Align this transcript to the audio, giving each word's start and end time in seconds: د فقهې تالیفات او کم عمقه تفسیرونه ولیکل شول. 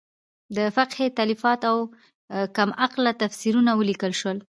د 0.55 0.57
فقهې 0.75 1.07
تالیفات 1.19 1.61
او 1.71 1.77
کم 2.55 2.69
عمقه 2.83 3.11
تفسیرونه 3.23 3.71
ولیکل 3.79 4.11
شول. 4.19 4.37